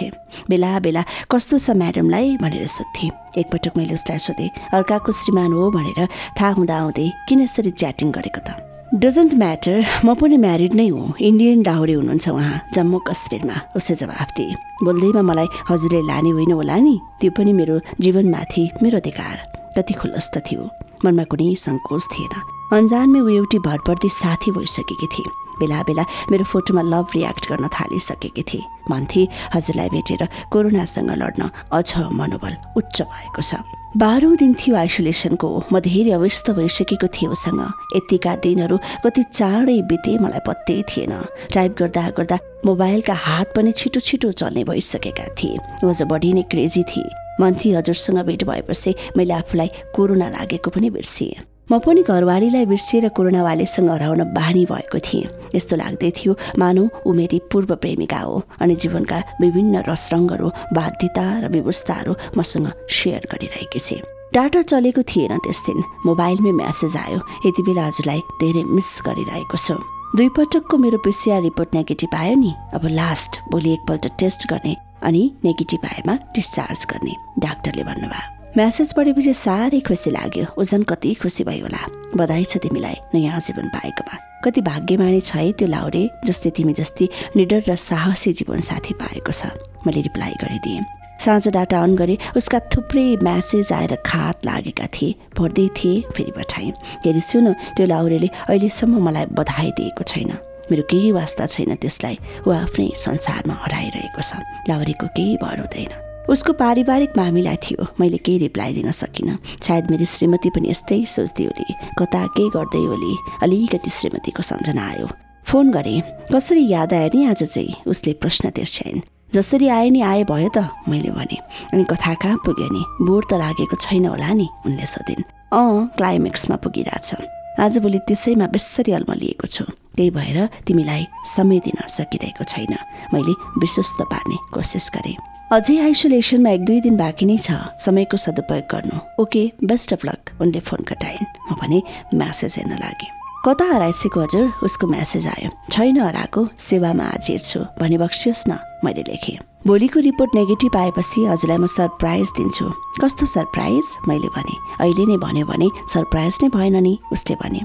बेला 0.49 0.79
बेला 0.79 1.01
कस्तो 1.31 1.57
छ 1.57 1.69
म्याडमलाई 1.71 2.37
भनेर 2.41 2.67
सोध्थेँ। 2.67 3.11
एकपटक 3.37 3.77
मैले 3.77 3.93
उसलाई 3.93 4.19
सोधेँ 4.19 4.49
अर्काको 4.73 5.11
श्रीमान 5.11 5.51
हो 5.53 5.71
भनेर 5.71 6.07
थाहा 6.37 6.51
हुँदा 6.57 6.75
आउँदै 6.77 7.07
किन 7.29 7.41
यसरी 7.41 7.71
च्याटिङ 7.71 8.11
गरेको 8.11 8.41
त? 8.43 8.49
डजन्ट 8.93 9.33
म्याटर 9.33 10.05
म 10.05 10.13
पनि 10.13 10.37
म्यारिड 10.37 10.73
नै 10.77 10.87
हुँ। 10.87 11.17
इन्डियन 11.17 11.61
डाउरी 11.65 11.93
हुनुहुन्छ 11.93 12.29
उहाँ 12.29 12.61
जम्मू 12.73 12.97
कश्मीरमा 13.09 13.57
उसले 13.75 13.95
जवाफ 13.95 14.29
दिए। 14.37 14.53
बोल्दैमा 14.85 15.21
मलाई 15.21 15.47
हजुरले 15.69 16.01
लाने 16.05 16.29
होइन 16.29 16.51
होला 16.51 16.77
नि? 16.77 16.95
त्यो 17.19 17.31
पनि 17.33 17.53
मेरो 17.53 17.79
जीवनमाथि 18.01 18.63
मेरो 18.83 18.97
अधिकार। 18.97 19.35
कति 19.77 19.93
खुलस्त 19.93 20.37
थियो। 20.45 20.69
मनमा 21.05 21.23
कुनै 21.25 21.55
सङ्कोच 21.57 22.03
थिएन। 22.13 22.33
अन्जानमै 22.73 23.19
ऊ 23.19 23.29
एउटी 23.29 23.57
भरपर्दी 23.59 24.09
साथी 24.09 24.51
भइसकेकी 24.51 25.07
थिए। 25.13 25.29
बेला 25.59 25.81
बेला 25.87 26.03
मेरो 26.31 26.43
फोटोमा 26.49 26.81
लभ 26.81 27.07
रियाक्ट 27.15 27.43
गर्न 27.49 27.67
थालिसकेकी 27.69 28.43
थिए। 28.49 28.61
भन्थे 28.89 29.21
हजुरलाई 29.53 29.89
भेटेर 29.89 30.21
कोरोनासँग 30.49 31.11
लड्न 31.21 31.49
अझ 31.69 31.89
मनोबल 32.17 32.53
उच्च 32.77 33.01
भएको 33.13 33.41
छ। 33.41 33.61
बाह्रौँ 33.93 34.35
दिन 34.41 34.53
थियो 34.57 34.75
आइसोलेसनको। 34.75 35.49
म 35.69 35.79
धेरै 35.85 36.11
अवस्थ 36.17 36.49
भइसकेको 36.57 37.07
थिएँ 37.13 37.29
उसँग। 37.29 37.61
यतिका 37.95 38.33
दिनहरू 38.41 38.77
कति 39.05 39.23
चाँडै 39.29 39.77
बिते 39.85 40.17
मलाई 40.17 40.41
पत्तै 40.41 40.81
थिएन। 40.89 41.13
टाइप 41.53 41.71
गर्दा 41.79 42.09
गर्दा 42.17 42.37
मोबाइलका 42.65 43.13
हात 43.13 43.53
पनि 43.53 43.71
छिटो 43.77 43.99
छिटो 44.01 44.31
चल्ने 44.33 44.63
भइसकेका 44.65 45.29
थिए। 45.37 45.61
वज 45.85 46.01
बढी 46.09 46.33
नै 46.33 46.49
क्रेजी 46.49 46.83
थिए। 46.89 47.37
मन्थी 47.37 47.71
हजुरसँग 47.77 48.25
भेट 48.25 48.43
भएपछि 48.49 48.95
मैले 49.17 49.33
आफूलाई 49.33 49.69
कोरोना 49.93 50.27
लागेको 50.41 50.69
पनि 50.73 50.89
बिर्सिएँ 50.89 51.52
म 51.73 51.79
पनि 51.81 52.01
घरवालीलाई 52.05 52.65
बिर्सिएर 52.69 53.09
कोरोनावालीसँग 53.17 53.89
हराउन 53.89 54.21
बानी 54.29 54.65
भएको 54.69 54.99
थिएँ। 55.01 55.25
यस्तो 55.57 55.75
लाग्दै 55.75 56.09
थियो 56.13 56.33
मानौ 56.61 56.83
ऊ 57.01 57.13
मेरी 57.17 57.39
पूर्व 57.49 57.73
प्रेमिका 57.81 58.19
हो 58.21 58.35
अनि 58.61 58.75
जीवनका 58.77 59.17
विभिन्न 59.41 59.81
रसरङ्गहरू 59.89 60.47
बाध्यता 60.77 61.25
र 61.41 61.49
व्यवस्थाहरू 61.49 62.13
मसँग 62.37 62.67
सेयर 62.85 63.25
गरिरहेकी 63.31 63.79
छे। 63.79 63.97
डाटा 64.37 64.61
चलेको 64.69 65.01
थिएन 65.01 65.33
त्यस 65.41 65.59
दिन 65.65 65.81
मोबाइलमै 66.05 66.51
म्यासेज 66.61 66.97
आयो। 66.97 67.19
यति 67.47 67.61
बेला 67.65 67.85
हजुरलाई 67.89 68.21
धेरै 68.37 68.63
मिस 68.69 68.91
गरिरहेको 69.07 69.57
छु। 69.57 69.73
दुई 70.13 70.29
पटकको 70.37 70.77
मेरो 70.77 70.97
पिसिआर 71.01 71.41
रिपोर्ट 71.41 71.69
नेगेटिभ 71.73 72.13
आयो 72.21 72.35
नि 72.37 72.53
अब 72.77 72.85
लास्ट 73.01 73.41
भोलि 73.49 73.73
एकपल्ट 73.73 74.05
टेस्ट 74.21 74.47
गर्ने 74.53 74.75
अनि 75.09 75.23
नेगेटिभ 75.41 75.89
आएमा 75.89 76.13
डिस्चार्ज 76.37 76.85
गर्ने। 76.93 77.17
डाक्टरले 77.41 77.83
भन्नुभयो। 77.89 78.42
म्यासेज 78.57 78.93
पढेपछि 78.93 79.33
साह्रै 79.33 79.79
खुसी 79.81 80.11
लाग्यो। 80.13 80.45
ओजन 80.61 80.83
कति 80.85 81.13
खुसी 81.21 81.43
भयो 81.43 81.65
होला। 81.65 81.81
बधाई 82.13 82.43
छ 82.45 82.61
तिमीलाई 82.61 82.95
नयाँ 83.13 83.39
जीवन 83.41 83.67
पाएकोमा। 83.73 84.15
कति 84.45 84.61
भाग्यमानी 84.61 85.21
छ 85.21 85.35
है 85.35 85.51
त्यो 85.57 85.67
लाउरे 85.67 86.03
जस्तै 86.21 86.49
तिमी 86.53 86.73
जस्तै 86.77 87.07
निडर 87.33 87.61
र 87.69 87.75
साहसी 87.75 88.33
जीवन 88.37 88.59
साथी 88.61 88.93
पाएको 89.01 89.31
छ। 89.33 89.57
मैले 89.89 90.01
रिप्लाई 90.05 90.33
गरिदिएँ। 90.37 90.85
साँझ 91.17 91.49
डाटा 91.49 91.81
अन 91.81 91.95
गरेँ 91.97 92.17
उसका 92.37 92.59
थुप्रै 92.69 93.25
म्यासेज 93.25 93.73
आएर 93.73 93.95
खात 94.05 94.45
लागेका 94.45 94.87
थिए। 94.93 95.33
पढ्दै 95.33 95.67
थिएँ 95.73 96.05
फेरि 96.13 96.31
पठाएँ। 96.37 96.71
हेरि 97.05 97.21
सुन 97.25 97.53
त्यो 97.73 97.85
लाउरेले 97.89 98.29
अहिलेसम्म 98.53 99.01
मलाई 99.01 99.25
बधाई 99.33 99.69
दिएको 99.81 100.03
छैन। 100.05 100.31
मेरो 100.69 100.83
केही 100.93 101.11
वास्ता 101.11 101.45
छैन 101.49 101.73
त्यसलाई। 101.81 102.45
ऊ 102.45 102.49
आफ्नै 102.53 102.89
संसारमा 103.01 103.55
हराइरहेको 103.65 104.21
छ। 104.21 104.45
लाउरेको 104.69 105.07
केही 105.17 105.37
भर 105.41 105.57
हुँदैन 105.65 106.12
उसको 106.29 106.53
पारिवारिक 106.53 107.09
मामिला 107.17 107.55
थियो। 107.55 107.85
मैले 107.99 108.17
केही 108.17 108.37
रिप्लाई 108.37 108.73
दिन 108.73 108.91
सकिनँ। 108.91 109.37
सायद 109.61 109.91
मेरो 109.91 110.05
श्रीमती 110.05 110.49
पनि 110.49 110.69
यस्तै 110.69 111.05
सोच्दै 111.05 111.43
होली 111.43 111.73
कता 111.99 112.27
के 112.27 112.49
गर्दै 112.49 112.83
होली 112.83 113.17
अलिकति 113.43 113.89
श्रीमतीको 113.89 114.41
सम्झना 114.41 114.87
आयो। 114.89 115.07
फोन 115.45 115.71
गरेँ। 115.71 116.01
कसरी 116.33 116.67
याद 116.67 116.93
आयो 116.93 117.09
नि 117.15 117.25
आज 117.25 117.43
चाहिँ? 117.43 117.75
उसले 117.87 118.13
प्रश्न 118.13 118.49
तिर्छन्। 118.49 119.01
जसरी 119.33 119.67
आए 119.67 119.89
नि 119.89 120.01
आए 120.01 120.23
भयो 120.23 120.49
त 120.57 120.69
मैले 120.89 121.09
भने। 121.09 121.37
अनि 121.73 121.83
कथा 121.83 122.13
कहाँ 122.13 122.37
पुग्यो 122.37 122.69
नि? 122.71 123.05
बोर 123.05 123.25
त 123.31 123.33
लागेको 123.33 123.75
छैन 123.75 124.05
होला 124.05 124.33
नि 124.33 124.47
उनले 124.65 124.85
सोधिन्। 124.85 125.23
अँ 125.53 125.87
क्लाइमेक्समा 125.97 126.55
पुगिरहेछ। 126.55 127.15
आजभोलि 127.59 127.99
त्यसैमा 128.07 128.47
बेसरी 128.47 128.91
अल्मलिएको 128.91 129.47
छु। 129.47 129.63
त्यही 129.95 130.09
भएर 130.09 130.49
तिमीलाई 130.67 131.05
समय 131.25 131.59
दिन 131.59 131.87
सकिरहेको 131.87 132.43
छैन। 132.43 132.73
मैले 133.13 133.33
विश्वस्त 133.59 134.01
पार्ने 134.01 134.37
कोसिस 134.53 134.89
गरेँ। 134.95 135.17
अझै 135.51 135.77
आइसोलेसनमा 135.79 136.49
एक 136.49 136.65
दुई 136.65 136.81
दिन 136.81 136.97
बाँकी 136.97 137.25
नै 137.25 137.37
छ। 137.37 137.51
समयको 137.77 138.17
सदुपयोग 138.17 138.65
गर्नु। 138.71 138.97
Okay 139.21 139.51
best 139.63 139.93
of 139.93 140.05
luck. 140.05 140.41
उनले 140.41 140.59
फोन 140.59 140.81
कटाइन्। 140.81 141.25
म 141.51 141.55
भने 141.61 141.81
म्यासेज 142.13 142.57
हेर्न 142.57 142.73
लागेँ। 142.73 143.11
कता 143.45 143.65
हराइसकेको 143.65 144.19
हजुर? 144.21 144.45
उसको 144.63 144.87
म्यासेज 144.87 145.27
आयो। 145.27 145.49
छैन 145.71 145.99
हराएको। 145.99 146.47
सेवामा 146.57 147.03
हाजिर 147.03 147.39
छु। 147.39 147.59
भने 147.79 147.97
बक्सियोस् 147.97 148.49
न। 148.49 148.57
मैले 148.83 149.03
लेखेँ। 149.07 149.52
भोलिको 149.67 149.99
रिपोर्ट 149.99 150.31
नेगेटिभ 150.35 150.75
आएपछि 150.77 151.23
हजुरलाई 151.25 151.57
म 151.57 151.65
सरप्राइज 151.65 152.29
दिन्छु। 152.37 152.65
कस्तो 153.01 153.25
सरप्राइज? 153.25 153.85
मैले 154.07 154.27
भने। 154.27 154.55
अहिले 154.83 155.05
नै 155.07 155.17
भन्यो 155.17 155.45
भने 155.47 155.67
सरप्राइज 155.87 156.39
नै 156.43 156.49
भएन 156.49 156.75
नि 156.83 156.99
उसले 157.11 157.35
भने। 157.39 157.61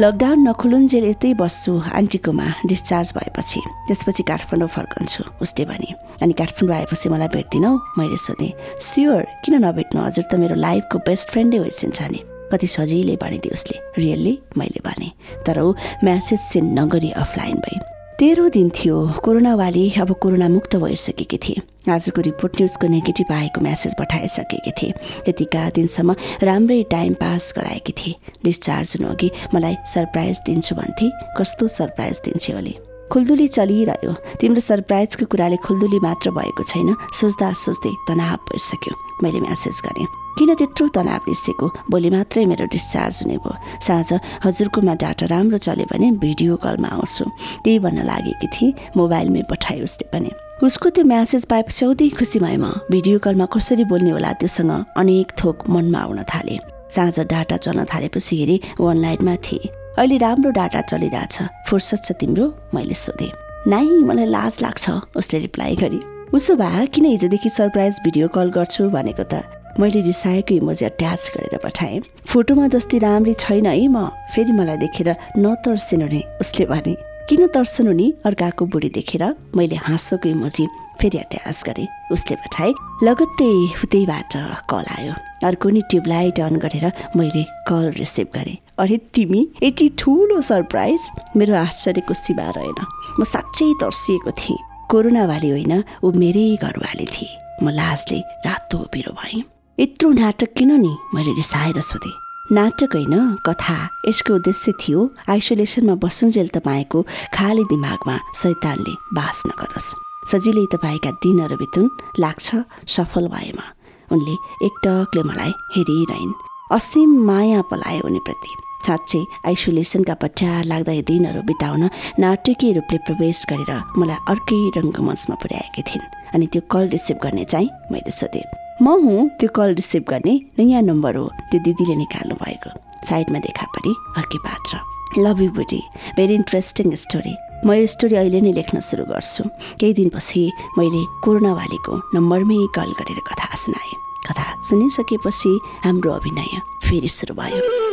लकडाउन 0.00 0.48
नखुलुन्जेल 0.48 1.04
यतै 1.04 1.34
बस्छु 1.34 1.72
आन्टीकोमा 1.98 2.46
डिस्चार्ज 2.70 3.12
भएपछि। 3.18 3.60
त्यसपछि 3.88 4.22
काठमाडौँ 4.22 4.68
फर्कन्छु 4.68 5.24
उसले 5.42 5.64
भने। 5.66 5.90
अनि 6.22 6.32
काठमाडौँ 6.38 6.76
आएपछि 6.76 7.08
मलाई 7.08 7.28
भेट्दिनौ 7.34 7.72
मैले 7.98 8.16
सोधेँ। 8.16 8.54
स्योर? 8.78 9.22
किन 9.42 9.54
नभेट्नु? 9.66 9.98
हजुर 10.06 10.24
त 10.30 10.34
मेरो 10.38 10.54
लाइफको 10.54 10.98
बेस्ट 11.02 11.30
फ्रेन्डै 11.30 11.58
होइसिन्छ 11.58 11.98
नि। 12.14 12.20
कति 12.54 12.66
सजिलै 12.66 13.16
भनिदियो 13.18 13.52
उसले। 13.58 13.76
रियल्ली? 13.98 14.38
मैले 14.54 14.80
भने। 14.86 15.08
तर 15.42 15.58
ऊ 15.58 15.74
म्यासेज 16.06 16.40
सेन्ड 16.40 16.78
नगरी 16.78 17.10
अफलाइन 17.10 17.58
भए 17.66 17.99
तेह्रौँ 18.20 18.50
दिन 18.50 18.68
थियो। 18.70 18.96
कोरोनावाली 19.24 19.92
अब 20.00 20.10
कोरोना 20.12 20.48
मुक्त 20.48 20.76
भइसकेकी 20.76 21.36
थिए। 21.36 21.60
आजको 21.88 22.20
रिपोर्ट 22.20 22.56
न्युजको 22.56 22.86
नेगेटिभ 22.86 23.32
आएको 23.32 23.60
म्यासेज 23.60 23.94
पठाइसकेकी 23.98 24.70
थिए। 24.70 24.92
यतिका 25.28 25.70
दिनसम्म 25.70 26.16
राम्रै 26.42 26.82
टाइम 26.90 27.14
पास 27.14 27.52
गराएकी 27.56 27.92
थिए। 27.92 28.14
डिस्चार्ज 28.44 28.96
हुनु 29.00 29.30
मलाई 29.54 29.76
सरप्राइज 29.86 30.40
दिन्छु 30.46 30.74
भन्थे। 30.74 31.10
कस्तो 31.38 31.68
सरप्राइज 31.68 32.20
दिन्छे 32.24 32.52
ओली 32.52 32.76
खुल्दुली 33.12 33.48
चलिरह्यो। 33.48 34.12
तिम्रो 34.40 34.60
सरप्राइजको 34.60 35.26
कुराले 35.26 35.56
खुल्दुली 35.66 35.98
मात्र 36.00 36.30
भएको 36.30 36.62
छैन। 36.62 36.94
सोच्दा 37.12 37.52
सोच्दै 37.52 37.92
तनाव 38.08 38.38
भइसक्यो 38.48 38.94
मैले 39.22 39.40
म्यासेज 39.40 39.80
गरेँ। 39.84 40.06
किन 40.38 40.54
त्यत्रो 40.54 40.86
तनाव 40.94 41.26
रिसेको? 41.28 41.66
भोलि 41.90 42.10
मात्रै 42.10 42.44
मेरो 42.46 42.64
डिस्चार्ज 42.70 43.22
हुने 43.22 43.36
भयो। 43.42 43.52
साँझ 43.82 44.20
हजुरकोमा 44.44 44.94
डाटा 44.94 45.26
राम्रो 45.26 45.58
चल्यो 45.58 45.86
भने 45.90 46.10
भिडियो 46.22 46.56
कलमा 46.56 46.88
आउँछु। 46.88 47.24
त्यही 47.64 47.78
भन्न 47.84 48.06
लागेकी 48.06 48.46
थिएँ। 48.46 48.72
मोबाइलमै 48.96 49.42
पठाएँ 49.50 49.82
उसले 49.82 50.06
पनि। 50.12 50.30
उसको 50.62 50.90
त्यो 50.94 51.04
म्यासेज 51.04 51.44
पाएपछि 51.50 51.86
औधी 51.86 52.08
खुसी 52.14 52.38
भएँ 52.38 52.56
म। 52.56 52.70
भिडियो 52.90 53.18
कलमा 53.18 53.46
कसरी 53.50 53.84
बोल्ने 53.90 54.10
होला 54.10 54.32
त्योसँग 54.38 54.72
अनेक 54.96 55.32
थोक 55.34 55.68
मनमा 55.68 55.98
आउन 55.98 56.22
थाले। 56.30 56.56
साँझ 56.94 57.20
डाटा 57.26 57.56
चल्न 57.56 57.84
थालेपछि 57.84 58.36
हेरेँ। 58.36 58.58
अनलाइनमा 58.80 59.36
थिएँ। 59.44 59.79
अहिले 60.00 60.16
राम्रो 60.16 60.50
डाटा 60.56 60.80
चलिरहेछ। 60.80 61.36
फुर्सद 61.68 62.00
छ 62.04 62.12
तिम्रो 62.16 62.44
मैले 62.74 62.94
सोधेँ। 62.96 63.32
नाइ 63.68 63.88
मलाई 64.08 64.24
लाज 64.26 64.58
लाग्छ 64.62 64.90
उसले 65.12 65.38
रिप्लाई 65.40 65.76
गरे। 65.76 66.00
उसो 66.32 66.56
भए 66.56 66.86
किन 66.88 67.04
हिजोदेखि 67.04 67.48
सरप्राइज 67.48 68.00
भिडियो 68.04 68.28
कल 68.32 68.50
गर्छु 68.50 68.88
भनेको 68.88 69.24
त? 69.28 69.44
मैले 69.76 70.00
रिसाएको 70.00 70.54
इमोजी 70.56 70.84
अट्याच 70.86 71.30
गरेर 71.36 71.60
पठाएँ। 71.60 72.00
फोटोमा 72.32 72.66
जस्तै 72.72 72.98
राम्री 72.98 73.34
छैन 73.44 73.66
है 73.66 73.76
म 73.88 74.08
फेरि 74.32 74.52
मलाई 74.56 74.76
देखेर 74.88 75.08
नतर्सिनु 75.36 76.06
नि 76.08 76.22
उसले 76.40 76.64
भने। 76.72 76.96
किन 77.30 77.46
तर्सनु 77.46 77.92
नि 77.94 78.06
अर्काको 78.26 78.66
बुढी 78.66 78.88
देखेर 78.90 79.22
मैले 79.54 79.76
हाँसोको 79.86 80.28
इमोजी 80.28 80.66
फेरि 81.00 81.18
अट्याच 81.18 81.62
गरेँ। 81.66 81.86
उसले 82.10 82.36
पठाए 82.36 82.70
लगत्तै 83.06 83.50
उतैबाट 83.86 84.34
कल 84.66 84.86
आयो। 84.98 85.14
अर्को 85.46 85.68
नि 85.70 85.82
ट्युबलाइट 85.90 86.40
अन 86.42 86.56
गरेर 86.58 86.86
मैले 87.16 87.42
कल 87.70 87.86
रिसिभ 88.02 88.28
गरेँ। 88.34 88.58
अरे 88.82 88.96
तिमी 89.14 89.46
यति 89.62 89.88
ठुलो 89.98 90.40
सरप्राइज? 90.42 91.10
मेरो 91.38 91.54
आश्चर्यको 91.54 92.14
सीमा 92.14 92.48
रहेन। 92.50 92.78
म 93.14 93.22
साँच्चै 93.22 93.68
तर्सिएको 93.80 94.30
थिएँ। 94.34 94.58
कोरोनावाली 94.90 95.50
होइन 95.50 95.74
ऊ 96.02 96.10
मेरै 96.10 96.58
घरवाली 96.58 97.06
थिए। 97.14 97.30
म 97.62 97.70
लाजले 97.70 98.18
रातो 98.42 98.78
पिरो 98.90 99.12
भएँ। 99.14 99.46
यत्रो 99.78 100.10
नाटक 100.18 100.50
किन 100.58 100.72
नि 100.82 100.92
मैले 101.14 101.32
रिसाएर 101.38 101.80
सोधेँ। 101.80 102.29
नाटक 102.52 102.94
होइन 102.94 103.14
कथा। 103.46 103.78
यसको 104.08 104.34
उद्देश्य 104.34 104.72
थियो 104.82 105.00
आइसोलेसनमा 105.30 105.94
बसुन्जेल 106.02 106.48
तपाईँको 106.48 107.02
खाली 107.34 107.64
दिमागमा 107.64 108.16
शैतानले 108.42 108.94
बास 109.14 109.42
नगरोस्। 109.46 109.88
सजिलै 110.30 110.66
तपाईँका 110.74 111.10
दिनहरू 111.22 111.56
बितुन 111.56 111.86
लाग्छ 112.18 112.48
सफल 112.94 113.28
भएमा। 113.34 113.64
उनले 114.12 114.34
एकटकले 114.66 115.22
मलाई 115.22 115.52
हेरिरहन्। 115.74 116.32
असीम 116.74 117.10
माया 117.26 117.60
पलायो 117.70 118.06
उनीप्रति। 118.06 118.52
साँच्चै 118.86 119.22
आइसोलेसनका 119.46 120.14
पट्यार 120.14 120.64
लाग्दा 120.64 120.92
यी 120.92 121.02
दिनहरू 121.02 121.42
बिताउन 121.42 121.82
नाटकीय 122.18 122.72
रूपले 122.72 122.98
प्रवेश 123.06 123.44
गरेर 123.50 123.72
मलाई 123.98 124.18
अर्कै 124.32 124.60
रङ्गमञ्चमा 124.76 125.36
पुर्याएकी 125.42 125.82
थिइन्। 125.88 126.10
अनि 126.34 126.46
त्यो 126.52 126.62
कल 126.72 126.88
रिसिभ 126.88 127.16
गर्ने 127.22 127.44
चाहिँ 127.44 127.68
मैले 127.92 128.10
सोधेँ। 128.10 128.46
म 128.82 128.88
हुँ 129.00 129.28
त्यो 129.40 129.48
कल 129.56 129.74
रिसिभ 129.74 130.04
गर्ने 130.08 130.34
नयाँ 130.58 130.80
नम्बर 130.82 131.16
हो 131.16 131.26
त्यो 131.50 131.58
दिदीले 131.64 131.94
निकाल्नु 131.96 132.34
भएको। 132.34 132.70
साइडमा 133.08 133.38
देखा 133.38 133.66
परि 133.76 133.92
अर्कै 134.16 134.38
पात्र। 134.46 134.78
Love 135.20 135.40
you 135.42 135.50
buddy 135.52 135.80
very 136.16 136.34
interesting 136.34 136.94
story 137.04 137.34
म 137.66 137.76
यो 137.76 137.86
स्टोरी 137.86 138.16
अहिले 138.16 138.40
नै 138.40 138.52
लेख्न 138.56 138.80
सुरु 138.80 139.04
गर्छु। 139.12 139.44
केही 139.80 139.92
दिनपछि 140.00 140.42
मैले 140.78 141.02
कोरोनावालीको 141.24 141.94
नम्बरमै 142.16 142.58
कल 142.72 142.90
गरेर 142.96 143.20
कथा 143.28 143.52
सुनाएँ। 143.64 143.94
कथा 144.26 144.46
सुनिसकेपछि 144.64 145.52
हाम्रो 145.84 146.10
अभिनय 146.16 146.52
फेरि 146.88 147.08
सुरु 147.08 147.34
भयो। 147.36 147.89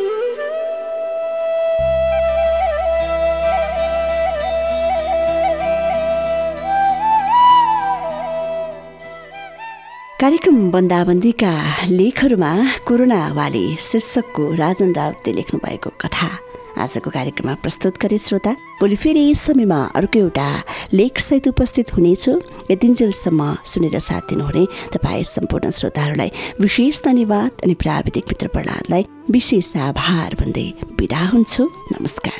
कार्यक्रम 10.21 10.71
बन्दाबन्दीका 10.71 11.51
लेखहरूमा 11.89 12.51
कोरोनावाली 12.88 13.65
शीर्षकको 13.79 14.43
राजन 14.57 14.93
राउतले 14.97 15.33
लेख्नु 15.33 15.59
भएको 15.62 15.89
कथा। 16.01 16.29
आजको 16.81 17.09
कार्यक्रममा 17.13 17.53
प्रस्तुत 17.62 18.01
गरे 18.01 18.17
श्रोता 18.17 18.51
भोलि 18.81 18.95
फेरि 18.95 19.21
यस 19.29 19.41
समयमा 19.45 19.79
अर्को 19.93 20.19
एउटा 20.19 20.47
लेखसहित 20.93 21.47
उपस्थित 21.47 21.93
हुनेछु। 21.93 22.33
यतिन्जेलसम्म 22.71 23.41
सुनेर 23.63 24.00
साथ 24.00 24.24
दिनुहुने 24.29 24.65
तपाईँ 24.93 25.24
सम्पूर्ण 25.36 25.69
श्रोताहरूलाई 25.69 26.31
विशेष 26.62 27.03
धन्यवाद 27.05 27.51
अनि 27.63 27.74
प्राविधिक 27.77 28.25
मित्र 28.25 28.47
प्रहलादलाई 28.47 29.05
विशेष 29.31 29.75
आभार 29.89 30.36
भन्दै 30.41 30.67
बिदा 30.97 31.21
हुन्छु। 31.29 31.63
नमस्कार। 31.93 32.37